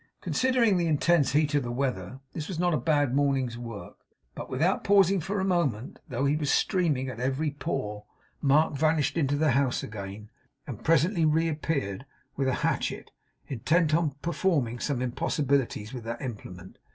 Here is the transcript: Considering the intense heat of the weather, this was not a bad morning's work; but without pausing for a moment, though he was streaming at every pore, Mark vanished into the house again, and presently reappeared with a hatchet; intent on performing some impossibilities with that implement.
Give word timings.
Considering 0.19 0.77
the 0.77 0.87
intense 0.87 1.33
heat 1.33 1.53
of 1.53 1.61
the 1.61 1.71
weather, 1.71 2.21
this 2.33 2.47
was 2.47 2.57
not 2.57 2.73
a 2.73 2.77
bad 2.77 3.13
morning's 3.13 3.55
work; 3.55 3.97
but 4.33 4.49
without 4.49 4.83
pausing 4.83 5.21
for 5.21 5.39
a 5.39 5.45
moment, 5.45 5.99
though 6.09 6.25
he 6.25 6.35
was 6.35 6.49
streaming 6.49 7.07
at 7.07 7.19
every 7.19 7.51
pore, 7.51 8.05
Mark 8.41 8.73
vanished 8.73 9.15
into 9.15 9.35
the 9.37 9.51
house 9.51 9.83
again, 9.83 10.31
and 10.65 10.83
presently 10.83 11.23
reappeared 11.23 12.07
with 12.35 12.47
a 12.47 12.55
hatchet; 12.65 13.11
intent 13.47 13.93
on 13.93 14.15
performing 14.23 14.79
some 14.79 15.03
impossibilities 15.03 15.93
with 15.93 16.03
that 16.05 16.19
implement. 16.19 16.79